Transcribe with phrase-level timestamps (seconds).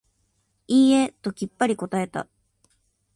[0.67, 2.27] いいえ、ときっぱり答えた。